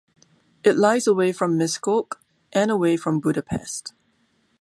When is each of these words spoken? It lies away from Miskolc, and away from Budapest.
It 0.63 0.77
lies 0.77 1.05
away 1.05 1.31
from 1.31 1.59
Miskolc, 1.59 2.13
and 2.53 2.71
away 2.71 2.97
from 2.97 3.19
Budapest. 3.19 3.93